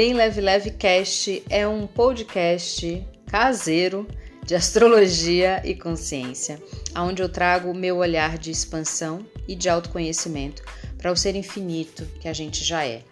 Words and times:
Bem 0.00 0.14
Leve 0.14 0.40
Leve 0.40 0.70
Cast 0.70 1.44
é 1.50 1.68
um 1.68 1.86
podcast 1.86 3.06
caseiro 3.26 4.08
de 4.46 4.54
astrologia 4.54 5.60
e 5.62 5.74
consciência, 5.74 6.58
onde 6.96 7.20
eu 7.20 7.28
trago 7.28 7.70
o 7.70 7.76
meu 7.76 7.98
olhar 7.98 8.38
de 8.38 8.50
expansão 8.50 9.26
e 9.46 9.54
de 9.54 9.68
autoconhecimento 9.68 10.62
para 10.96 11.12
o 11.12 11.16
ser 11.16 11.36
infinito 11.36 12.06
que 12.18 12.28
a 12.28 12.32
gente 12.32 12.64
já 12.64 12.82
é. 12.82 13.02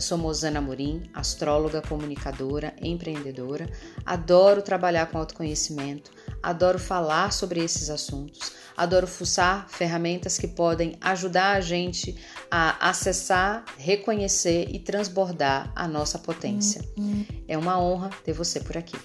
Eu 0.00 0.02
sou 0.02 0.16
Mozana 0.16 0.62
Morim, 0.62 1.02
astróloga, 1.12 1.82
comunicadora, 1.82 2.74
empreendedora. 2.80 3.70
Adoro 4.06 4.62
trabalhar 4.62 5.04
com 5.10 5.18
autoconhecimento, 5.18 6.10
adoro 6.42 6.78
falar 6.78 7.30
sobre 7.34 7.62
esses 7.62 7.90
assuntos, 7.90 8.50
adoro 8.74 9.06
fuçar 9.06 9.68
ferramentas 9.68 10.38
que 10.38 10.48
podem 10.48 10.96
ajudar 11.02 11.54
a 11.54 11.60
gente 11.60 12.16
a 12.50 12.88
acessar, 12.88 13.62
reconhecer 13.76 14.70
e 14.70 14.78
transbordar 14.78 15.70
a 15.76 15.86
nossa 15.86 16.18
potência. 16.18 16.82
É 17.46 17.58
uma 17.58 17.78
honra 17.78 18.08
ter 18.24 18.32
você 18.32 18.58
por 18.58 18.78
aqui. 18.78 18.96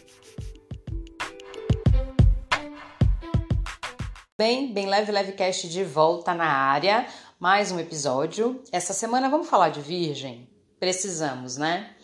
Bem, 4.38 4.74
bem 4.74 4.88
leve, 4.88 5.12
leve 5.12 5.34
cast 5.34 5.68
de 5.68 5.84
volta 5.84 6.34
na 6.34 6.48
área. 6.48 7.06
Mais 7.38 7.70
um 7.70 7.82
episódio. 7.82 8.64
Essa 8.72 8.94
semana 8.94 9.28
vamos 9.28 9.50
falar 9.50 9.68
de 9.68 9.82
Virgem. 9.82 10.55
Precisamos, 10.86 11.58
né? 11.58 11.96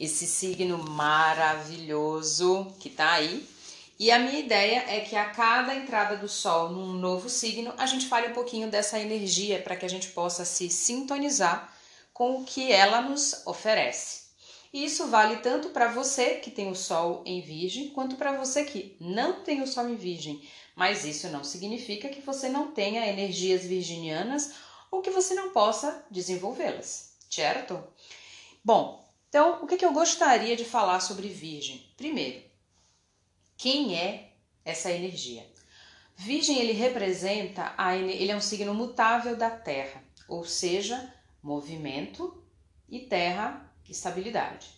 Esse 0.00 0.26
signo 0.26 0.78
maravilhoso 0.78 2.74
que 2.80 2.88
tá 2.88 3.12
aí. 3.12 3.46
E 3.98 4.10
a 4.10 4.18
minha 4.18 4.38
ideia 4.38 4.86
é 4.88 5.00
que 5.00 5.14
a 5.14 5.26
cada 5.26 5.74
entrada 5.74 6.16
do 6.16 6.26
Sol 6.26 6.70
num 6.70 6.94
novo 6.94 7.28
signo, 7.28 7.74
a 7.76 7.84
gente 7.84 8.06
fale 8.06 8.28
um 8.28 8.32
pouquinho 8.32 8.70
dessa 8.70 8.98
energia 8.98 9.60
para 9.60 9.76
que 9.76 9.84
a 9.84 9.88
gente 9.88 10.08
possa 10.08 10.46
se 10.46 10.70
sintonizar 10.70 11.70
com 12.14 12.40
o 12.40 12.44
que 12.44 12.72
ela 12.72 13.02
nos 13.02 13.46
oferece. 13.46 14.22
E 14.72 14.82
isso 14.82 15.08
vale 15.08 15.36
tanto 15.40 15.68
para 15.68 15.92
você 15.92 16.36
que 16.36 16.50
tem 16.50 16.70
o 16.70 16.74
Sol 16.74 17.22
em 17.26 17.42
Virgem, 17.42 17.90
quanto 17.90 18.16
para 18.16 18.32
você 18.32 18.64
que 18.64 18.96
não 18.98 19.42
tem 19.42 19.60
o 19.60 19.66
Sol 19.66 19.90
em 19.90 19.96
Virgem. 19.96 20.40
Mas 20.74 21.04
isso 21.04 21.28
não 21.28 21.44
significa 21.44 22.08
que 22.08 22.22
você 22.22 22.48
não 22.48 22.68
tenha 22.68 23.06
energias 23.06 23.66
virginianas 23.66 24.52
ou 24.90 25.02
que 25.02 25.10
você 25.10 25.34
não 25.34 25.50
possa 25.50 26.02
desenvolvê-las, 26.10 27.05
certo? 27.30 27.82
Bom, 28.64 29.06
então 29.28 29.62
o 29.62 29.66
que, 29.66 29.76
que 29.76 29.84
eu 29.84 29.92
gostaria 29.92 30.56
de 30.56 30.64
falar 30.64 31.00
sobre 31.00 31.28
Virgem? 31.28 31.84
Primeiro, 31.96 32.42
quem 33.56 33.98
é 33.98 34.32
essa 34.64 34.90
energia? 34.90 35.46
Virgem 36.16 36.58
ele 36.58 36.72
representa 36.72 37.74
a 37.76 37.94
ele 37.96 38.30
é 38.30 38.36
um 38.36 38.40
signo 38.40 38.74
mutável 38.74 39.36
da 39.36 39.50
Terra, 39.50 40.02
ou 40.28 40.44
seja, 40.44 41.12
movimento 41.42 42.42
e 42.88 43.00
Terra, 43.00 43.70
estabilidade. 43.88 44.68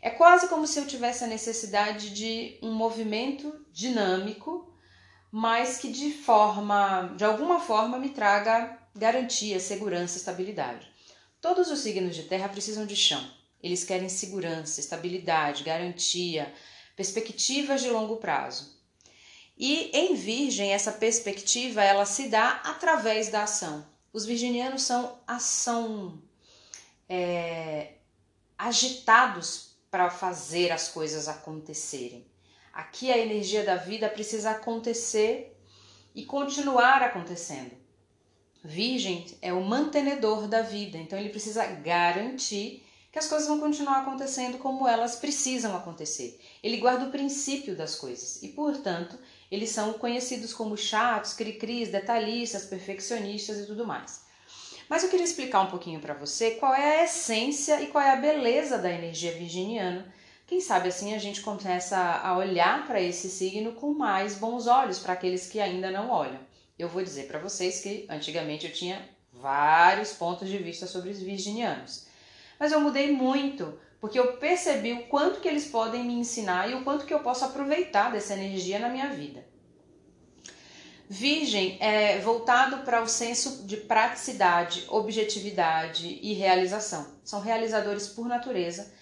É 0.00 0.10
quase 0.10 0.48
como 0.48 0.66
se 0.66 0.78
eu 0.78 0.86
tivesse 0.86 1.24
a 1.24 1.26
necessidade 1.26 2.10
de 2.10 2.58
um 2.62 2.72
movimento 2.72 3.66
dinâmico, 3.72 4.72
mas 5.30 5.78
que 5.78 5.90
de 5.90 6.12
forma, 6.12 7.14
de 7.16 7.24
alguma 7.24 7.58
forma 7.60 7.98
me 7.98 8.10
traga 8.10 8.78
garantia, 8.94 9.58
segurança, 9.60 10.16
estabilidade. 10.16 10.90
Todos 11.40 11.70
os 11.70 11.80
signos 11.80 12.16
de 12.16 12.24
terra 12.24 12.48
precisam 12.48 12.84
de 12.84 12.96
chão. 12.96 13.24
Eles 13.62 13.84
querem 13.84 14.08
segurança, 14.08 14.80
estabilidade, 14.80 15.64
garantia, 15.64 16.52
perspectivas 16.96 17.80
de 17.80 17.90
longo 17.90 18.16
prazo. 18.16 18.76
E 19.56 19.90
em 19.92 20.14
Virgem, 20.14 20.72
essa 20.72 20.92
perspectiva 20.92 21.82
ela 21.82 22.04
se 22.04 22.28
dá 22.28 22.60
através 22.64 23.28
da 23.28 23.42
ação. 23.44 23.86
Os 24.12 24.24
virginianos 24.24 24.82
são 24.82 25.18
ação 25.26 26.22
é, 27.08 27.94
agitados 28.56 29.76
para 29.90 30.10
fazer 30.10 30.70
as 30.70 30.88
coisas 30.88 31.28
acontecerem. 31.28 32.26
Aqui 32.72 33.10
a 33.10 33.18
energia 33.18 33.64
da 33.64 33.76
vida 33.76 34.08
precisa 34.08 34.50
acontecer 34.50 35.56
e 36.14 36.24
continuar 36.24 37.02
acontecendo. 37.02 37.72
Virgem 38.62 39.24
é 39.40 39.52
o 39.52 39.62
mantenedor 39.62 40.48
da 40.48 40.62
vida, 40.62 40.98
então 40.98 41.18
ele 41.18 41.28
precisa 41.28 41.64
garantir 41.64 42.84
que 43.10 43.18
as 43.18 43.26
coisas 43.26 43.48
vão 43.48 43.58
continuar 43.58 44.00
acontecendo 44.00 44.58
como 44.58 44.86
elas 44.86 45.16
precisam 45.16 45.76
acontecer. 45.76 46.38
Ele 46.62 46.76
guarda 46.76 47.06
o 47.06 47.10
princípio 47.10 47.76
das 47.76 47.94
coisas 47.94 48.42
e, 48.42 48.48
portanto, 48.48 49.18
eles 49.50 49.70
são 49.70 49.94
conhecidos 49.94 50.52
como 50.52 50.76
chatos, 50.76 51.32
cri-cris, 51.32 51.88
detalhistas, 51.88 52.66
perfeccionistas 52.66 53.58
e 53.58 53.66
tudo 53.66 53.86
mais. 53.86 54.22
Mas 54.88 55.02
eu 55.02 55.10
queria 55.10 55.24
explicar 55.24 55.60
um 55.60 55.70
pouquinho 55.70 56.00
para 56.00 56.14
você 56.14 56.52
qual 56.52 56.74
é 56.74 57.00
a 57.00 57.04
essência 57.04 57.80
e 57.82 57.88
qual 57.88 58.02
é 58.02 58.10
a 58.10 58.16
beleza 58.16 58.78
da 58.78 58.90
energia 58.90 59.32
virginiana. 59.32 60.12
Quem 60.46 60.60
sabe 60.60 60.88
assim 60.88 61.14
a 61.14 61.18
gente 61.18 61.42
começa 61.42 61.98
a 61.98 62.36
olhar 62.36 62.86
para 62.86 63.00
esse 63.00 63.28
signo 63.28 63.72
com 63.72 63.92
mais 63.92 64.34
bons 64.34 64.66
olhos 64.66 64.98
para 64.98 65.12
aqueles 65.12 65.46
que 65.46 65.60
ainda 65.60 65.90
não 65.90 66.10
olham. 66.10 66.47
Eu 66.78 66.88
vou 66.88 67.02
dizer 67.02 67.26
para 67.26 67.38
vocês 67.38 67.80
que 67.80 68.06
antigamente 68.08 68.66
eu 68.66 68.72
tinha 68.72 69.08
vários 69.32 70.12
pontos 70.12 70.48
de 70.48 70.58
vista 70.58 70.86
sobre 70.86 71.10
os 71.10 71.20
virginianos 71.20 72.08
mas 72.58 72.72
eu 72.72 72.80
mudei 72.80 73.12
muito, 73.12 73.78
porque 74.00 74.18
eu 74.18 74.36
percebi 74.36 74.92
o 74.92 75.06
quanto 75.06 75.40
que 75.40 75.48
eles 75.48 75.66
podem 75.66 76.04
me 76.04 76.14
ensinar 76.14 76.68
e 76.68 76.74
o 76.74 76.82
quanto 76.82 77.06
que 77.06 77.14
eu 77.14 77.20
posso 77.20 77.44
aproveitar 77.44 78.10
dessa 78.10 78.34
energia 78.34 78.78
na 78.78 78.88
minha 78.88 79.08
vida. 79.08 79.46
Virgem 81.08 81.78
é 81.80 82.18
voltado 82.18 82.78
para 82.78 83.00
o 83.00 83.08
senso 83.08 83.66
de 83.66 83.78
praticidade, 83.78 84.84
objetividade 84.88 86.18
e 86.20 86.34
realização. 86.34 87.14
São 87.24 87.40
realizadores 87.40 88.08
por 88.08 88.26
natureza 88.26 88.92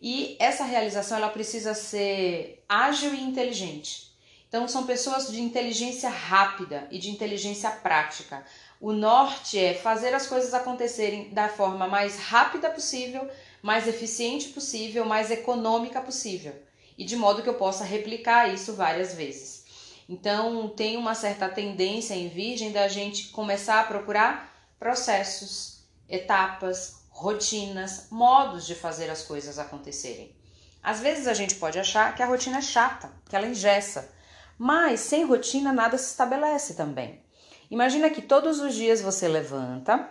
e 0.00 0.36
essa 0.38 0.64
realização 0.64 1.16
ela 1.16 1.28
precisa 1.28 1.74
ser 1.74 2.62
ágil 2.68 3.12
e 3.14 3.20
inteligente. 3.20 4.05
Então 4.48 4.68
são 4.68 4.86
pessoas 4.86 5.28
de 5.28 5.40
inteligência 5.40 6.08
rápida 6.08 6.86
e 6.90 6.98
de 6.98 7.10
inteligência 7.10 7.70
prática. 7.70 8.44
O 8.80 8.92
norte 8.92 9.58
é 9.58 9.74
fazer 9.74 10.14
as 10.14 10.26
coisas 10.26 10.54
acontecerem 10.54 11.30
da 11.30 11.48
forma 11.48 11.88
mais 11.88 12.18
rápida 12.18 12.70
possível, 12.70 13.28
mais 13.62 13.88
eficiente 13.88 14.50
possível, 14.50 15.04
mais 15.04 15.30
econômica 15.30 16.00
possível, 16.00 16.54
e 16.96 17.04
de 17.04 17.16
modo 17.16 17.42
que 17.42 17.48
eu 17.48 17.54
possa 17.54 17.84
replicar 17.84 18.52
isso 18.52 18.74
várias 18.74 19.14
vezes. 19.14 19.64
Então, 20.08 20.68
tem 20.68 20.96
uma 20.96 21.14
certa 21.14 21.48
tendência 21.48 22.14
em 22.14 22.28
Virgem 22.28 22.70
da 22.70 22.86
gente 22.86 23.28
começar 23.30 23.80
a 23.80 23.84
procurar 23.84 24.54
processos, 24.78 25.84
etapas, 26.08 27.06
rotinas, 27.08 28.06
modos 28.10 28.66
de 28.66 28.74
fazer 28.74 29.10
as 29.10 29.22
coisas 29.22 29.58
acontecerem. 29.58 30.36
Às 30.82 31.00
vezes 31.00 31.26
a 31.26 31.34
gente 31.34 31.56
pode 31.56 31.78
achar 31.78 32.14
que 32.14 32.22
a 32.22 32.26
rotina 32.26 32.58
é 32.58 32.62
chata, 32.62 33.10
que 33.28 33.34
ela 33.34 33.48
engessa, 33.48 34.14
mas 34.58 35.00
sem 35.00 35.24
rotina 35.24 35.72
nada 35.72 35.98
se 35.98 36.10
estabelece 36.10 36.74
também. 36.74 37.22
Imagina 37.70 38.10
que 38.10 38.22
todos 38.22 38.60
os 38.60 38.74
dias 38.74 39.00
você 39.00 39.26
levanta, 39.26 40.08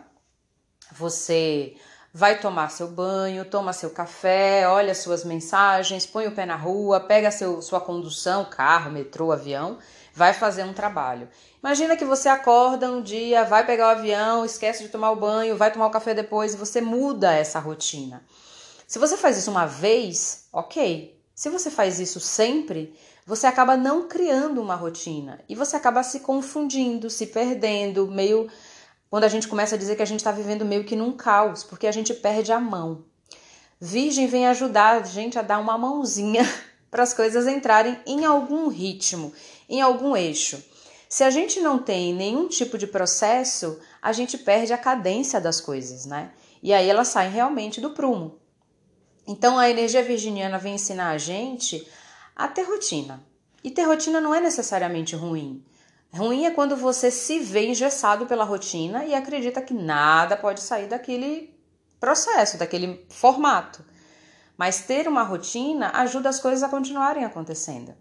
você 0.92 1.76
vai 2.14 2.40
tomar 2.40 2.70
seu 2.70 2.88
banho, 2.88 3.44
toma 3.44 3.74
seu 3.74 3.90
café, 3.90 4.68
olha 4.68 4.96
suas 4.96 5.26
mensagens, 5.26 6.06
põe 6.06 6.28
o 6.28 6.32
pé 6.32 6.46
na 6.46 6.56
rua, 6.56 7.00
pega 7.00 7.30
seu, 7.30 7.62
sua 7.62 7.82
condução, 7.82 8.46
carro, 8.46 8.92
metrô, 8.92 9.32
avião, 9.32 9.80
vai 10.14 10.34
fazer 10.34 10.64
um 10.64 10.74
trabalho. 10.74 11.28
Imagina 11.62 11.98
que 11.98 12.06
você 12.06 12.30
acorda 12.30 12.90
um 12.90 13.02
dia, 13.02 13.44
vai 13.44 13.66
pegar 13.66 13.88
o 13.88 14.00
avião, 14.00 14.46
esquece 14.46 14.84
de 14.84 14.90
tomar 14.90 15.12
o 15.12 15.18
banho, 15.18 15.58
vai 15.58 15.72
tomar 15.72 15.88
o 15.88 15.92
café 15.92 16.14
depois 16.14 16.54
e 16.54 16.58
você 16.58 16.80
muda 16.80 17.34
essa 17.34 17.60
rotina. 17.60 18.24
Se 18.88 19.00
você 19.00 19.18
faz 19.18 19.38
isso 19.38 19.52
uma 19.52 19.66
vez, 19.66 20.48
ok. 20.54 21.15
Se 21.36 21.50
você 21.50 21.70
faz 21.70 22.00
isso 22.00 22.22
sempre, 22.22 22.96
você 23.26 23.46
acaba 23.46 23.76
não 23.76 24.08
criando 24.08 24.62
uma 24.62 24.74
rotina 24.74 25.44
e 25.50 25.54
você 25.54 25.76
acaba 25.76 26.02
se 26.02 26.22
confundindo, 26.22 27.10
se 27.10 27.28
perdendo, 27.28 28.08
meio. 28.08 28.50
Quando 29.10 29.26
a 29.26 29.28
gente 29.28 29.46
começa 29.46 29.76
a 29.76 29.78
dizer 29.78 29.98
que 29.98 30.02
a 30.02 30.06
gente 30.06 30.22
está 30.22 30.32
vivendo 30.32 30.64
meio 30.64 30.86
que 30.86 30.96
num 30.96 31.12
caos, 31.12 31.62
porque 31.62 31.88
a 31.88 31.92
gente 31.92 32.14
perde 32.14 32.54
a 32.54 32.60
mão. 32.60 33.04
Virgem 33.82 34.28
vem 34.28 34.48
ajudar 34.48 35.02
a 35.02 35.04
gente 35.04 35.38
a 35.38 35.42
dar 35.42 35.60
uma 35.60 35.78
mãozinha 35.78 36.42
para 36.90 37.04
as 37.04 37.14
coisas 37.14 37.46
entrarem 37.48 38.00
em 38.06 38.24
algum 38.24 38.70
ritmo, 38.70 39.34
em 39.68 39.82
algum 39.82 40.16
eixo. 40.16 40.64
Se 41.10 41.26
a 41.26 41.30
gente 41.30 41.60
não 41.60 41.80
tem 41.80 42.14
nenhum 42.14 42.48
tipo 42.48 42.78
de 42.78 42.88
processo, 42.88 43.78
a 44.02 44.14
gente 44.14 44.38
perde 44.38 44.72
a 44.72 44.78
cadência 44.78 45.42
das 45.42 45.60
coisas, 45.60 46.06
né? 46.06 46.32
E 46.64 46.74
aí 46.74 46.90
elas 46.90 47.10
saem 47.10 47.32
realmente 47.32 47.82
do 47.82 47.90
prumo. 47.90 48.40
Então 49.28 49.58
a 49.58 49.70
energia 49.70 50.04
virginiana 50.04 50.58
vem 50.58 50.76
ensinar 50.76 51.10
a 51.10 51.18
gente 51.18 51.88
a 52.36 52.48
ter 52.48 52.64
rotina. 52.64 53.24
E 53.64 53.72
ter 53.72 53.84
rotina 53.84 54.22
não 54.22 54.34
é 54.34 54.40
necessariamente 54.40 55.16
ruim. 55.16 55.64
Ruim 56.14 56.46
é 56.46 56.52
quando 56.52 56.78
você 56.78 57.10
se 57.10 57.40
vê 57.40 57.68
engessado 57.68 58.26
pela 58.26 58.44
rotina 58.44 59.04
e 59.06 59.14
acredita 59.14 59.62
que 59.62 59.74
nada 59.74 60.38
pode 60.38 60.62
sair 60.62 60.88
daquele 60.88 61.54
processo, 62.00 62.58
daquele 62.58 63.06
formato. 63.10 63.84
Mas 64.56 64.82
ter 64.82 65.08
uma 65.08 65.24
rotina 65.24 65.92
ajuda 65.96 66.30
as 66.30 66.40
coisas 66.40 66.64
a 66.64 66.70
continuarem 66.70 67.26
acontecendo, 67.26 67.94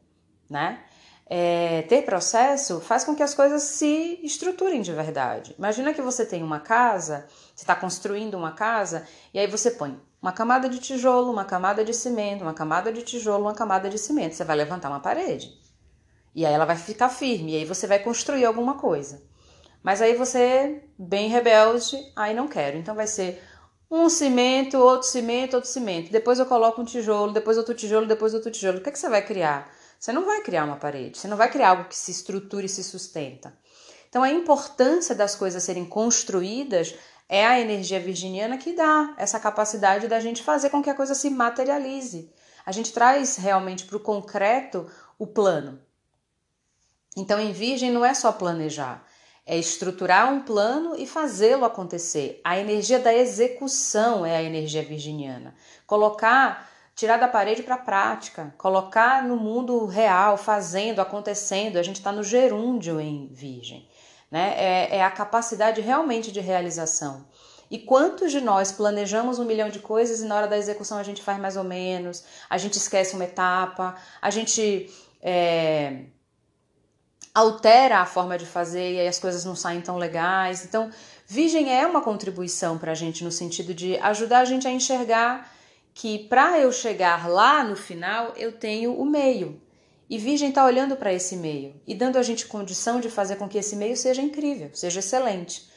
né? 0.49 0.85
É, 1.27 1.83
ter 1.83 2.03
processo 2.03 2.81
faz 2.81 3.05
com 3.05 3.15
que 3.15 3.23
as 3.23 3.35
coisas 3.35 3.63
se 3.63 4.21
estruturem 4.23 4.83
de 4.83 4.93
verdade. 4.93 5.55
Imagina 5.59 5.95
que 5.95 6.03
você 6.03 6.25
tem 6.25 6.43
uma 6.43 6.61
casa, 6.61 7.27
você 7.55 7.63
está 7.63 7.75
construindo 7.75 8.35
uma 8.35 8.53
casa, 8.53 9.07
e 9.33 9.39
aí 9.39 9.47
você 9.47 9.71
põe 9.71 9.99
uma 10.21 10.33
camada 10.33 10.69
de 10.69 10.79
tijolo, 10.79 11.31
uma 11.31 11.45
camada 11.45 11.85
de 11.85 11.95
cimento, 11.95 12.43
uma 12.43 12.55
camada 12.55 12.93
de 12.93 13.03
tijolo, 13.03 13.45
uma 13.45 13.55
camada 13.55 13.89
de 13.89 13.99
cimento. 13.99 14.35
Você 14.35 14.45
vai 14.45 14.57
levantar 14.57 14.89
uma 14.89 15.01
parede. 15.01 15.53
E 16.35 16.45
aí 16.45 16.53
ela 16.53 16.65
vai 16.65 16.77
ficar 16.77 17.09
firme, 17.09 17.53
e 17.53 17.57
aí 17.57 17.65
você 17.65 17.87
vai 17.87 17.99
construir 17.99 18.45
alguma 18.45 18.75
coisa. 18.75 19.23
Mas 19.83 20.01
aí 20.01 20.15
você, 20.15 20.83
bem 20.99 21.29
rebelde, 21.29 21.97
aí 22.17 22.35
não 22.35 22.49
quero. 22.49 22.77
Então 22.79 22.95
vai 22.95 23.07
ser 23.07 23.43
um 23.91 24.09
cimento, 24.09 24.79
outro 24.79 25.07
cimento, 25.07 25.55
outro 25.55 25.71
cimento. 25.71 26.11
Depois 26.11 26.39
eu 26.39 26.47
coloco 26.47 26.81
um 26.81 26.85
tijolo, 26.85 27.33
depois 27.33 27.59
outro 27.59 27.75
tijolo, 27.75 28.07
depois 28.07 28.35
outro 28.35 28.51
tijolo. 28.51 28.79
O 28.79 28.81
que, 28.81 28.89
é 28.89 28.93
que 28.93 28.99
você 28.99 29.09
vai 29.09 29.25
criar? 29.25 29.71
Você 30.05 30.13
não 30.13 30.27
vai 30.27 30.43
criar 30.43 30.67
uma 30.67 30.77
parede, 30.77 31.17
você 31.17 31.27
não 31.27 31.39
vai 31.39 31.51
criar 31.51 31.71
algo 31.71 31.85
que 31.85 31.97
se 31.97 32.11
estruture 32.11 32.67
e 32.67 32.69
se 32.69 32.85
sustenta. 32.85 33.57
Então, 34.07 34.23
a 34.23 34.31
importância 34.31 35.15
das 35.15 35.35
coisas 35.35 35.63
serem 35.63 35.87
construídas 35.87 36.95
é 37.27 37.47
a 37.47 37.59
energia 37.59 37.99
virginiana 37.99 38.59
que 38.59 38.75
dá 38.75 39.15
essa 39.17 39.41
capacidade 39.41 40.07
da 40.07 40.21
gente 40.21 40.43
fazer 40.43 40.69
com 40.69 40.83
que 40.83 40.91
a 40.91 40.95
coisa 40.95 41.15
se 41.15 41.31
materialize. 41.31 42.31
A 42.67 42.71
gente 42.71 42.93
traz 42.93 43.37
realmente 43.37 43.87
para 43.87 43.97
o 43.97 44.01
concreto 44.01 44.91
o 45.19 45.27
plano. 45.27 45.81
Então, 47.17 47.41
em 47.41 47.53
Virgem 47.53 47.91
não 47.91 48.05
é 48.05 48.13
só 48.13 48.31
planejar, 48.31 49.07
é 49.47 49.57
estruturar 49.57 50.31
um 50.31 50.43
plano 50.43 50.95
e 50.99 51.07
fazê-lo 51.07 51.65
acontecer. 51.65 52.43
A 52.45 52.59
energia 52.59 52.99
da 52.99 53.15
execução 53.15 54.27
é 54.27 54.37
a 54.37 54.43
energia 54.43 54.83
virginiana. 54.83 55.55
Colocar 55.87 56.74
tirar 56.95 57.17
da 57.17 57.29
parede 57.29 57.63
para 57.63 57.75
a 57.75 57.79
prática, 57.79 58.55
colocar 58.57 59.23
no 59.25 59.37
mundo 59.37 59.85
real, 59.87 60.37
fazendo, 60.37 61.01
acontecendo. 61.01 61.77
A 61.77 61.83
gente 61.83 61.97
está 61.97 62.13
no 62.13 62.23
gerúndio 62.23 63.01
em 63.01 63.29
Virgem, 63.33 63.89
né? 64.31 64.55
É, 64.57 64.97
é, 64.97 65.03
a 65.03 65.11
capacidade 65.11 65.81
realmente 65.81 66.31
de 66.31 66.41
realização. 66.41 67.27
E 67.71 67.79
quantos 67.79 68.31
de 68.31 68.41
nós 68.41 68.71
planejamos 68.71 69.39
um 69.39 69.45
milhão 69.45 69.69
de 69.69 69.81
coisas 69.81 70.21
e 70.21 70.27
na 70.27 70.37
hora 70.37 70.47
da 70.47 70.57
execução 70.57 70.99
a 70.99 71.03
gente 71.03 71.23
faz 71.23 71.39
mais 71.41 71.57
ou 71.57 71.65
menos, 71.65 72.23
a 72.49 72.59
gente 72.59 72.75
esquece 72.75 73.15
uma 73.15 73.25
etapa, 73.25 73.97
a 74.23 74.31
gente 74.31 74.89
é, 75.21 76.05
altera 77.35 77.99
a 77.99 78.07
forma 78.07 78.39
de 78.39 78.47
fazer 78.47 78.93
e 78.93 79.01
aí 79.01 79.09
as 79.09 79.19
coisas 79.19 79.45
não 79.45 79.57
saem 79.57 79.81
tão 79.81 79.97
legais. 79.97 80.65
Então, 80.65 80.91
Virgem 81.27 81.75
é 81.75 81.85
uma 81.87 82.03
contribuição 82.03 82.79
para 82.79 82.93
a 82.93 82.95
gente 82.95 83.25
no 83.25 83.33
sentido 83.33 83.75
de 83.75 83.97
ajudar 83.97 84.41
a 84.41 84.45
gente 84.45 84.69
a 84.69 84.71
enxergar 84.71 85.54
que 85.95 86.19
para 86.19 86.59
eu 86.59 86.73
chegar 86.73 87.29
lá 87.29 87.63
no 87.63 87.77
final 87.77 88.33
eu 88.37 88.51
tenho 88.51 88.93
o 88.99 89.07
meio. 89.07 89.63
E 90.11 90.19
Virgem 90.19 90.51
está 90.51 90.67
olhando 90.67 90.97
para 90.97 91.13
esse 91.13 91.37
meio 91.37 91.81
e 91.87 91.95
dando 91.95 92.19
a 92.19 92.23
gente 92.23 92.47
condição 92.47 93.01
de 93.01 93.09
fazer 93.09 93.37
com 93.37 93.49
que 93.49 93.57
esse 93.57 93.77
meio 93.77 93.97
seja 93.97 94.21
incrível, 94.21 94.71
seja 94.75 94.99
excelente. 94.99 95.71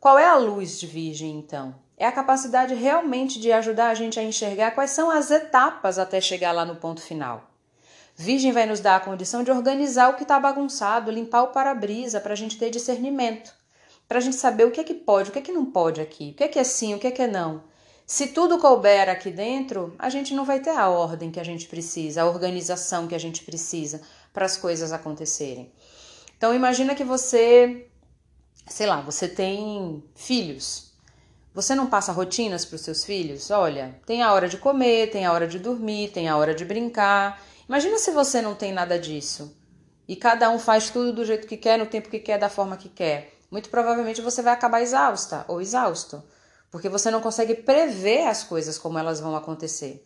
Qual 0.00 0.18
é 0.18 0.24
a 0.24 0.36
luz 0.36 0.78
de 0.78 0.86
Virgem, 0.86 1.36
então? 1.36 1.74
É 1.96 2.06
a 2.06 2.12
capacidade 2.12 2.74
realmente 2.74 3.38
de 3.38 3.52
ajudar 3.52 3.88
a 3.88 3.94
gente 3.94 4.18
a 4.18 4.22
enxergar 4.22 4.70
quais 4.70 4.90
são 4.90 5.10
as 5.10 5.30
etapas 5.30 5.98
até 5.98 6.20
chegar 6.20 6.52
lá 6.52 6.64
no 6.64 6.76
ponto 6.76 7.02
final. 7.02 7.50
Virgem 8.16 8.52
vai 8.52 8.64
nos 8.64 8.80
dar 8.80 8.96
a 8.96 9.00
condição 9.00 9.42
de 9.42 9.50
organizar 9.50 10.08
o 10.08 10.14
que 10.14 10.22
está 10.22 10.38
bagunçado, 10.38 11.10
limpar 11.10 11.42
o 11.42 11.48
para-brisa 11.48 12.20
para 12.20 12.32
a 12.32 12.36
gente 12.36 12.56
ter 12.56 12.70
discernimento, 12.70 13.52
para 14.06 14.18
a 14.18 14.20
gente 14.20 14.36
saber 14.36 14.66
o 14.66 14.70
que 14.70 14.80
é 14.80 14.84
que 14.84 14.94
pode, 14.94 15.30
o 15.30 15.32
que 15.32 15.40
é 15.40 15.42
que 15.42 15.52
não 15.52 15.66
pode 15.66 16.00
aqui, 16.00 16.30
o 16.30 16.34
que 16.34 16.44
é 16.44 16.48
que 16.48 16.58
é 16.58 16.64
sim, 16.64 16.94
o 16.94 16.98
que 16.98 17.08
é 17.08 17.10
que 17.10 17.22
é 17.22 17.26
não. 17.26 17.73
Se 18.06 18.28
tudo 18.28 18.58
couber 18.58 19.08
aqui 19.08 19.30
dentro, 19.30 19.94
a 19.98 20.10
gente 20.10 20.34
não 20.34 20.44
vai 20.44 20.60
ter 20.60 20.76
a 20.76 20.90
ordem 20.90 21.30
que 21.30 21.40
a 21.40 21.44
gente 21.44 21.66
precisa, 21.66 22.20
a 22.20 22.26
organização 22.26 23.08
que 23.08 23.14
a 23.14 23.18
gente 23.18 23.42
precisa 23.42 24.02
para 24.30 24.44
as 24.44 24.58
coisas 24.58 24.92
acontecerem. 24.92 25.72
Então 26.36 26.54
imagina 26.54 26.94
que 26.94 27.02
você, 27.02 27.86
sei 28.66 28.86
lá, 28.86 29.00
você 29.00 29.26
tem 29.26 30.04
filhos. 30.14 30.92
Você 31.54 31.74
não 31.74 31.86
passa 31.86 32.12
rotinas 32.12 32.66
para 32.66 32.76
os 32.76 32.82
seus 32.82 33.04
filhos? 33.04 33.50
Olha, 33.50 33.98
tem 34.04 34.22
a 34.22 34.34
hora 34.34 34.48
de 34.48 34.58
comer, 34.58 35.10
tem 35.10 35.24
a 35.24 35.32
hora 35.32 35.46
de 35.46 35.58
dormir, 35.58 36.10
tem 36.10 36.28
a 36.28 36.36
hora 36.36 36.54
de 36.54 36.64
brincar. 36.64 37.40
Imagina 37.66 37.96
se 37.98 38.10
você 38.10 38.42
não 38.42 38.54
tem 38.54 38.70
nada 38.70 38.98
disso. 38.98 39.56
E 40.06 40.14
cada 40.14 40.50
um 40.50 40.58
faz 40.58 40.90
tudo 40.90 41.10
do 41.10 41.24
jeito 41.24 41.46
que 41.46 41.56
quer, 41.56 41.78
no 41.78 41.86
tempo 41.86 42.10
que 42.10 42.18
quer, 42.18 42.38
da 42.38 42.50
forma 42.50 42.76
que 42.76 42.90
quer. 42.90 43.32
Muito 43.50 43.70
provavelmente 43.70 44.20
você 44.20 44.42
vai 44.42 44.52
acabar 44.52 44.82
exausta 44.82 45.46
ou 45.48 45.62
exausto 45.62 46.22
porque 46.74 46.88
você 46.88 47.08
não 47.08 47.20
consegue 47.20 47.54
prever 47.54 48.26
as 48.26 48.42
coisas 48.42 48.76
como 48.76 48.98
elas 48.98 49.20
vão 49.20 49.36
acontecer. 49.36 50.04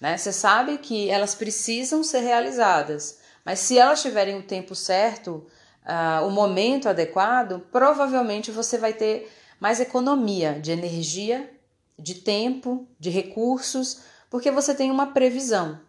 Né? 0.00 0.18
Você 0.18 0.32
sabe 0.32 0.76
que 0.78 1.08
elas 1.08 1.32
precisam 1.32 2.02
ser 2.02 2.18
realizadas, 2.18 3.20
mas 3.44 3.60
se 3.60 3.78
elas 3.78 4.02
tiverem 4.02 4.36
o 4.36 4.42
tempo 4.42 4.74
certo, 4.74 5.46
uh, 5.86 6.26
o 6.26 6.30
momento 6.32 6.88
adequado, 6.88 7.60
provavelmente 7.70 8.50
você 8.50 8.76
vai 8.78 8.94
ter 8.94 9.30
mais 9.60 9.78
economia 9.78 10.58
de 10.60 10.72
energia, 10.72 11.48
de 11.96 12.16
tempo, 12.16 12.88
de 12.98 13.10
recursos, 13.10 14.00
porque 14.28 14.50
você 14.50 14.74
tem 14.74 14.90
uma 14.90 15.12
previsão. 15.12 15.80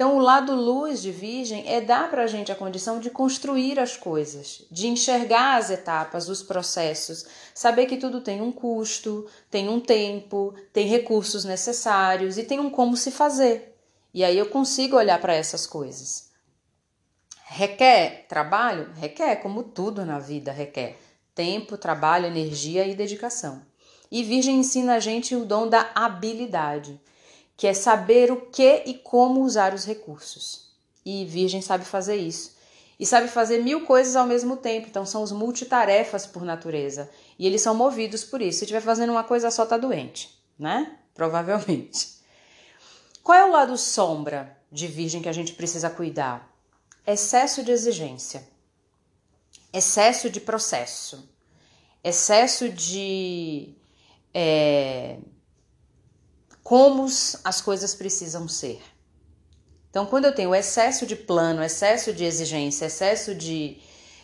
Então, 0.00 0.16
o 0.16 0.18
lado 0.18 0.54
luz 0.54 1.02
de 1.02 1.12
Virgem 1.12 1.62
é 1.68 1.78
dar 1.78 2.08
para 2.08 2.22
a 2.22 2.26
gente 2.26 2.50
a 2.50 2.54
condição 2.54 2.98
de 2.98 3.10
construir 3.10 3.78
as 3.78 3.98
coisas, 3.98 4.64
de 4.70 4.88
enxergar 4.88 5.58
as 5.58 5.68
etapas, 5.68 6.26
os 6.26 6.42
processos, 6.42 7.26
saber 7.54 7.84
que 7.84 7.98
tudo 7.98 8.22
tem 8.22 8.40
um 8.40 8.50
custo, 8.50 9.26
tem 9.50 9.68
um 9.68 9.78
tempo, 9.78 10.54
tem 10.72 10.86
recursos 10.86 11.44
necessários 11.44 12.38
e 12.38 12.44
tem 12.44 12.58
um 12.58 12.70
como 12.70 12.96
se 12.96 13.10
fazer. 13.10 13.76
E 14.14 14.24
aí 14.24 14.38
eu 14.38 14.46
consigo 14.46 14.96
olhar 14.96 15.20
para 15.20 15.34
essas 15.34 15.66
coisas. 15.66 16.30
Requer 17.44 18.24
trabalho? 18.26 18.90
Requer, 18.94 19.36
como 19.42 19.62
tudo 19.62 20.06
na 20.06 20.18
vida 20.18 20.50
requer. 20.50 20.96
Tempo, 21.34 21.76
trabalho, 21.76 22.24
energia 22.24 22.86
e 22.86 22.94
dedicação. 22.94 23.60
E 24.10 24.24
Virgem 24.24 24.60
ensina 24.60 24.94
a 24.94 24.98
gente 24.98 25.36
o 25.36 25.44
dom 25.44 25.68
da 25.68 25.90
habilidade 25.94 26.98
que 27.60 27.66
é 27.66 27.74
saber 27.74 28.32
o 28.32 28.40
que 28.40 28.84
e 28.86 28.94
como 28.94 29.42
usar 29.42 29.74
os 29.74 29.84
recursos. 29.84 30.70
E 31.04 31.26
Virgem 31.26 31.60
sabe 31.60 31.84
fazer 31.84 32.16
isso. 32.16 32.56
E 32.98 33.04
sabe 33.04 33.28
fazer 33.28 33.62
mil 33.62 33.84
coisas 33.84 34.16
ao 34.16 34.26
mesmo 34.26 34.56
tempo, 34.56 34.86
então 34.88 35.04
são 35.04 35.22
os 35.22 35.30
multitarefas 35.30 36.26
por 36.26 36.42
natureza. 36.42 37.10
E 37.38 37.46
eles 37.46 37.60
são 37.60 37.74
movidos 37.74 38.24
por 38.24 38.40
isso. 38.40 38.60
Se 38.60 38.64
estiver 38.64 38.80
fazendo 38.80 39.10
uma 39.10 39.24
coisa 39.24 39.50
só, 39.50 39.66
tá 39.66 39.76
doente, 39.76 40.42
né? 40.58 40.96
Provavelmente. 41.12 42.22
Qual 43.22 43.36
é 43.36 43.44
o 43.44 43.52
lado 43.52 43.76
sombra 43.76 44.56
de 44.72 44.86
Virgem 44.86 45.20
que 45.20 45.28
a 45.28 45.32
gente 45.32 45.52
precisa 45.52 45.90
cuidar? 45.90 46.50
Excesso 47.06 47.62
de 47.62 47.72
exigência, 47.72 48.42
excesso 49.70 50.30
de 50.30 50.40
processo, 50.40 51.28
excesso 52.02 52.70
de. 52.70 53.74
É, 54.32 55.18
como 56.62 57.06
as 57.44 57.60
coisas 57.60 57.94
precisam 57.94 58.48
ser. 58.48 58.80
Então, 59.90 60.06
quando 60.06 60.26
eu 60.26 60.34
tenho 60.34 60.54
excesso 60.54 61.04
de 61.04 61.16
plano, 61.16 61.62
excesso 61.62 62.12
de 62.12 62.24
exigência, 62.24 62.86
excesso 62.86 63.34
de, 63.34 63.78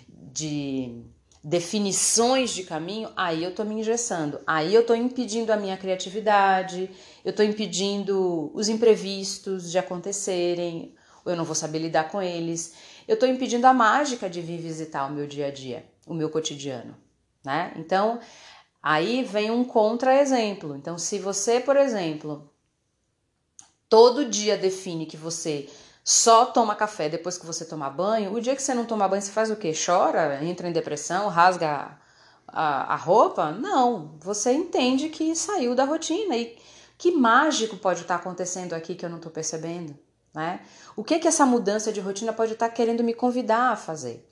de 0.09 1.03
definições 1.43 2.51
de 2.51 2.63
caminho, 2.63 3.09
aí 3.17 3.43
eu 3.43 3.51
estou 3.51 3.65
me 3.65 3.75
engessando, 3.75 4.41
aí 4.47 4.75
eu 4.75 4.83
estou 4.83 4.95
impedindo 4.95 5.53
a 5.53 5.57
minha 5.57 5.77
criatividade, 5.77 6.91
eu 7.25 7.31
estou 7.31 7.45
impedindo 7.45 8.51
os 8.55 8.69
imprevistos 8.69 9.71
de 9.71 9.79
acontecerem, 9.79 10.95
ou 11.25 11.33
eu 11.33 11.37
não 11.37 11.45
vou 11.45 11.55
saber 11.55 11.79
lidar 11.79 12.11
com 12.11 12.23
eles, 12.23 12.75
eu 13.07 13.15
estou 13.15 13.29
impedindo 13.29 13.67
a 13.67 13.73
mágica 13.73 14.31
de 14.31 14.41
vir 14.41 14.59
visitar 14.59 15.07
o 15.07 15.13
meu 15.13 15.27
dia 15.27 15.47
a 15.47 15.51
dia, 15.51 15.85
o 16.07 16.15
meu 16.15 16.31
cotidiano, 16.31 16.97
né? 17.45 17.73
Então, 17.77 18.21
Aí 18.89 19.25
vem 19.25 19.51
um 19.51 19.65
contra-exemplo. 19.65 20.77
Então, 20.77 20.97
se 20.97 21.19
você, 21.19 21.59
por 21.59 21.77
exemplo, 21.77 22.49
todo 23.89 24.31
dia 24.31 24.57
define 24.57 25.07
que 25.07 25.17
você 25.17 25.69
só 26.05 26.47
toma 26.47 26.77
café 26.77 27.09
depois 27.09 27.37
que 27.37 27.45
você 27.45 27.65
tomar 27.65 27.91
banho, 27.91 28.33
o 28.33 28.41
dia 28.41 28.55
que 28.55 28.63
você 28.63 28.73
não 28.75 28.85
toma 28.85 29.09
banho, 29.09 29.21
você 29.21 29.33
faz 29.33 29.51
o 29.51 29.57
quê? 29.57 29.73
Chora? 29.75 30.39
Entra 30.45 30.69
em 30.69 30.73
depressão? 30.73 31.27
Rasga 31.27 31.99
a, 32.47 32.95
a 32.95 32.95
roupa? 32.95 33.51
Não. 33.51 34.17
Você 34.21 34.53
entende 34.53 35.09
que 35.09 35.35
saiu 35.35 35.75
da 35.75 35.83
rotina. 35.83 36.37
E 36.37 36.57
que 36.97 37.11
mágico 37.11 37.77
pode 37.79 38.03
estar 38.03 38.15
acontecendo 38.15 38.73
aqui 38.73 38.95
que 38.95 39.05
eu 39.05 39.11
não 39.11 39.17
estou 39.17 39.33
percebendo? 39.33 39.99
Né? 40.33 40.61
O 40.95 41.03
que, 41.03 41.19
que 41.19 41.27
essa 41.27 41.45
mudança 41.45 41.93
de 41.93 41.99
rotina 41.99 42.33
pode 42.33 42.53
estar 42.53 42.69
querendo 42.69 43.03
me 43.03 43.15
convidar 43.15 43.73
a 43.73 43.77
fazer? 43.77 44.25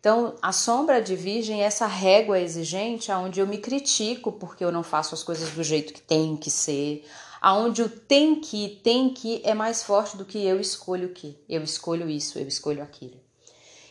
Então, 0.00 0.36
a 0.40 0.52
sombra 0.52 1.02
de 1.02 1.16
virgem 1.16 1.62
é 1.62 1.64
essa 1.64 1.86
régua 1.86 2.38
exigente 2.38 3.10
aonde 3.10 3.40
eu 3.40 3.46
me 3.46 3.58
critico 3.58 4.30
porque 4.32 4.64
eu 4.64 4.70
não 4.70 4.82
faço 4.82 5.14
as 5.14 5.22
coisas 5.22 5.50
do 5.50 5.64
jeito 5.64 5.92
que 5.92 6.00
tem 6.00 6.36
que 6.36 6.50
ser, 6.50 7.04
aonde 7.40 7.82
o 7.82 7.88
tem 7.88 8.40
que, 8.40 8.80
tem 8.82 9.12
que 9.12 9.40
é 9.44 9.54
mais 9.54 9.82
forte 9.82 10.16
do 10.16 10.24
que 10.24 10.38
eu 10.44 10.60
escolho 10.60 11.08
que. 11.08 11.36
Eu 11.48 11.62
escolho 11.62 12.08
isso, 12.08 12.38
eu 12.38 12.46
escolho 12.46 12.82
aquilo. 12.82 13.20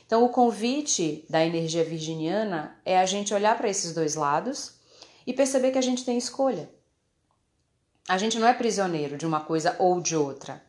Então, 0.06 0.24
o 0.24 0.30
convite 0.30 1.26
da 1.30 1.44
energia 1.44 1.84
virginiana 1.84 2.78
é 2.86 2.98
a 3.00 3.06
gente 3.06 3.34
olhar 3.34 3.58
para 3.58 3.70
esses 3.70 3.94
dois 3.94 4.16
lados 4.16 4.76
e 5.26 5.34
perceber 5.34 5.72
que 5.72 5.80
a 5.80 5.82
gente 5.82 6.06
tem 6.06 6.18
escolha. 6.18 6.70
A 8.08 8.18
gente 8.18 8.38
não 8.38 8.48
é 8.48 8.54
prisioneiro 8.54 9.18
de 9.18 9.26
uma 9.26 9.42
coisa 9.42 9.76
ou 9.80 10.00
de 10.00 10.16
outra. 10.16 10.64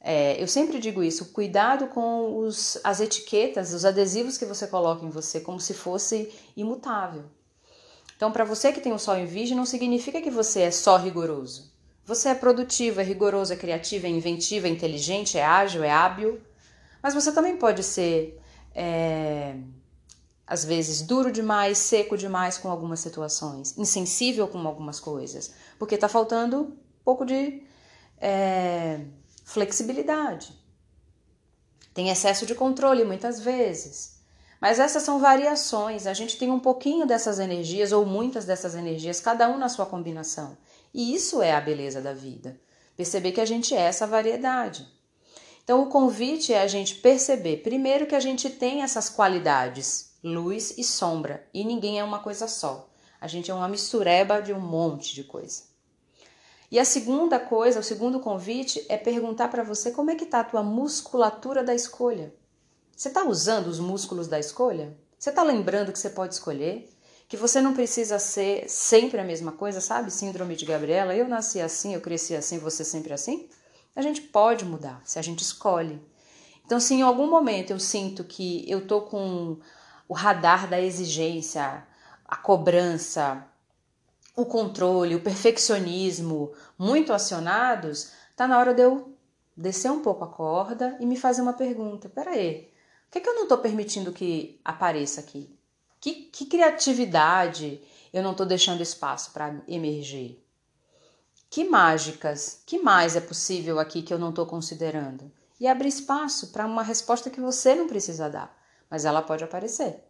É, 0.00 0.40
eu 0.40 0.46
sempre 0.46 0.78
digo 0.78 1.02
isso: 1.02 1.32
cuidado 1.32 1.88
com 1.88 2.38
os, 2.38 2.78
as 2.84 3.00
etiquetas, 3.00 3.72
os 3.72 3.84
adesivos 3.84 4.38
que 4.38 4.44
você 4.44 4.66
coloca 4.66 5.04
em 5.04 5.10
você, 5.10 5.40
como 5.40 5.60
se 5.60 5.74
fosse 5.74 6.32
imutável. 6.56 7.24
Então, 8.16 8.32
para 8.32 8.44
você 8.44 8.72
que 8.72 8.80
tem 8.80 8.92
o 8.92 8.98
sol 8.98 9.16
em 9.16 9.26
virgem, 9.26 9.56
não 9.56 9.66
significa 9.66 10.22
que 10.22 10.30
você 10.30 10.62
é 10.62 10.70
só 10.70 10.96
rigoroso. 10.96 11.70
Você 12.04 12.28
é 12.30 12.34
produtivo, 12.34 13.00
é 13.00 13.04
rigoroso, 13.04 13.52
é 13.52 13.56
criativo, 13.56 14.06
é 14.06 14.08
inventivo, 14.08 14.66
é 14.66 14.70
inteligente, 14.70 15.36
é 15.36 15.44
ágil, 15.44 15.82
é 15.82 15.90
hábil. 15.90 16.40
Mas 17.02 17.14
você 17.14 17.32
também 17.32 17.56
pode 17.56 17.82
ser, 17.82 18.40
é, 18.74 19.56
às 20.46 20.64
vezes, 20.64 21.02
duro 21.02 21.30
demais, 21.30 21.78
seco 21.78 22.16
demais 22.16 22.56
com 22.56 22.70
algumas 22.70 23.00
situações, 23.00 23.76
insensível 23.76 24.48
com 24.48 24.58
algumas 24.66 24.98
coisas, 24.98 25.52
porque 25.78 25.96
está 25.96 26.08
faltando 26.08 26.60
um 26.62 26.76
pouco 27.04 27.26
de 27.26 27.62
é, 28.18 29.00
flexibilidade. 29.46 30.52
Tem 31.94 32.10
excesso 32.10 32.44
de 32.44 32.54
controle 32.54 33.04
muitas 33.04 33.40
vezes. 33.40 34.16
Mas 34.60 34.80
essas 34.80 35.04
são 35.04 35.20
variações, 35.20 36.06
a 36.06 36.12
gente 36.12 36.36
tem 36.36 36.50
um 36.50 36.58
pouquinho 36.58 37.06
dessas 37.06 37.38
energias 37.38 37.92
ou 37.92 38.04
muitas 38.04 38.44
dessas 38.44 38.74
energias, 38.74 39.20
cada 39.20 39.48
um 39.48 39.56
na 39.56 39.68
sua 39.68 39.86
combinação. 39.86 40.58
E 40.92 41.14
isso 41.14 41.40
é 41.40 41.52
a 41.52 41.60
beleza 41.60 42.00
da 42.02 42.12
vida. 42.12 42.60
Perceber 42.96 43.32
que 43.32 43.40
a 43.40 43.46
gente 43.46 43.74
é 43.74 43.80
essa 43.80 44.06
variedade. 44.06 44.86
Então, 45.62 45.82
o 45.82 45.88
convite 45.88 46.52
é 46.52 46.60
a 46.60 46.66
gente 46.66 46.96
perceber, 46.96 47.58
primeiro, 47.58 48.06
que 48.06 48.14
a 48.14 48.20
gente 48.20 48.50
tem 48.50 48.82
essas 48.82 49.08
qualidades, 49.08 50.10
luz 50.24 50.74
e 50.76 50.82
sombra, 50.82 51.46
e 51.54 51.64
ninguém 51.64 51.98
é 51.98 52.04
uma 52.04 52.18
coisa 52.18 52.48
só. 52.48 52.88
A 53.20 53.28
gente 53.28 53.50
é 53.50 53.54
uma 53.54 53.68
mistureba 53.68 54.42
de 54.42 54.52
um 54.52 54.60
monte 54.60 55.14
de 55.14 55.22
coisa. 55.22 55.62
E 56.70 56.78
a 56.78 56.84
segunda 56.84 57.38
coisa, 57.38 57.80
o 57.80 57.82
segundo 57.82 58.18
convite 58.18 58.84
é 58.88 58.96
perguntar 58.96 59.48
para 59.48 59.62
você 59.62 59.92
como 59.92 60.10
é 60.10 60.16
que 60.16 60.24
está 60.24 60.40
a 60.40 60.44
tua 60.44 60.62
musculatura 60.62 61.62
da 61.62 61.74
escolha. 61.74 62.34
Você 62.96 63.08
está 63.08 63.24
usando 63.24 63.68
os 63.68 63.78
músculos 63.78 64.26
da 64.26 64.38
escolha? 64.38 64.96
Você 65.18 65.30
está 65.30 65.42
lembrando 65.42 65.92
que 65.92 65.98
você 65.98 66.10
pode 66.10 66.34
escolher? 66.34 66.90
Que 67.28 67.36
você 67.36 67.60
não 67.60 67.74
precisa 67.74 68.18
ser 68.18 68.68
sempre 68.68 69.20
a 69.20 69.24
mesma 69.24 69.52
coisa, 69.52 69.80
sabe? 69.80 70.10
Síndrome 70.10 70.56
de 70.56 70.64
Gabriela, 70.64 71.14
eu 71.14 71.28
nasci 71.28 71.60
assim, 71.60 71.94
eu 71.94 72.00
cresci 72.00 72.34
assim, 72.34 72.58
você 72.58 72.84
sempre 72.84 73.12
assim? 73.12 73.48
A 73.94 74.02
gente 74.02 74.20
pode 74.20 74.64
mudar 74.64 75.00
se 75.04 75.18
a 75.18 75.22
gente 75.22 75.40
escolhe. 75.40 76.00
Então, 76.64 76.80
se 76.80 76.94
em 76.94 77.02
algum 77.02 77.28
momento 77.28 77.70
eu 77.70 77.78
sinto 77.78 78.24
que 78.24 78.68
eu 78.70 78.86
tô 78.86 79.02
com 79.02 79.58
o 80.08 80.14
radar 80.14 80.68
da 80.68 80.80
exigência, 80.80 81.86
a 82.24 82.36
cobrança, 82.36 83.46
o 84.36 84.44
controle, 84.44 85.14
o 85.14 85.22
perfeccionismo 85.22 86.52
muito 86.78 87.12
acionados, 87.12 88.12
tá 88.36 88.46
na 88.46 88.58
hora 88.58 88.74
de 88.74 88.82
eu 88.82 89.16
descer 89.56 89.90
um 89.90 90.02
pouco 90.02 90.24
a 90.24 90.28
corda 90.28 90.96
e 91.00 91.06
me 91.06 91.16
fazer 91.16 91.40
uma 91.40 91.54
pergunta. 91.54 92.10
Peraí, 92.10 92.70
o 93.08 93.10
que, 93.10 93.18
é 93.18 93.20
que 93.22 93.28
eu 93.28 93.34
não 93.34 93.44
estou 93.44 93.56
permitindo 93.56 94.12
que 94.12 94.60
apareça 94.62 95.20
aqui? 95.20 95.58
Que, 95.98 96.12
que 96.26 96.44
criatividade 96.44 97.80
eu 98.12 98.22
não 98.22 98.32
estou 98.32 98.44
deixando 98.44 98.82
espaço 98.82 99.32
para 99.32 99.62
emergir? 99.66 100.44
Que 101.48 101.64
mágicas, 101.64 102.62
que 102.66 102.78
mais 102.78 103.16
é 103.16 103.20
possível 103.20 103.78
aqui 103.78 104.02
que 104.02 104.12
eu 104.12 104.18
não 104.18 104.28
estou 104.28 104.44
considerando? 104.44 105.32
E 105.58 105.66
abrir 105.66 105.88
espaço 105.88 106.48
para 106.48 106.66
uma 106.66 106.82
resposta 106.82 107.30
que 107.30 107.40
você 107.40 107.74
não 107.74 107.88
precisa 107.88 108.28
dar, 108.28 108.54
mas 108.90 109.06
ela 109.06 109.22
pode 109.22 109.42
aparecer. 109.42 110.05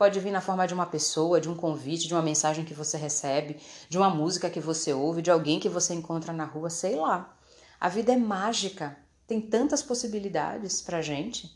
Pode 0.00 0.18
vir 0.18 0.30
na 0.30 0.40
forma 0.40 0.66
de 0.66 0.72
uma 0.72 0.86
pessoa, 0.86 1.38
de 1.38 1.50
um 1.50 1.54
convite, 1.54 2.08
de 2.08 2.14
uma 2.14 2.22
mensagem 2.22 2.64
que 2.64 2.72
você 2.72 2.96
recebe, 2.96 3.58
de 3.86 3.98
uma 3.98 4.08
música 4.08 4.48
que 4.48 4.58
você 4.58 4.94
ouve, 4.94 5.20
de 5.20 5.30
alguém 5.30 5.60
que 5.60 5.68
você 5.68 5.92
encontra 5.92 6.32
na 6.32 6.46
rua, 6.46 6.70
sei 6.70 6.96
lá. 6.96 7.36
A 7.78 7.86
vida 7.86 8.10
é 8.10 8.16
mágica, 8.16 8.96
tem 9.26 9.42
tantas 9.42 9.82
possibilidades 9.82 10.80
para 10.80 11.02
gente. 11.02 11.54